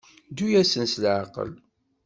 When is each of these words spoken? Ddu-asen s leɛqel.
Ddu-asen 0.31 0.85
s 0.91 0.93
leɛqel. 1.03 1.51